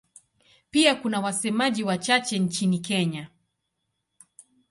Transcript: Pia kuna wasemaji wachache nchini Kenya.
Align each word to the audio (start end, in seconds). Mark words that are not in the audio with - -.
Pia 0.71 0.95
kuna 0.95 1.19
wasemaji 1.19 1.83
wachache 1.83 2.39
nchini 2.39 2.79
Kenya. 2.79 3.29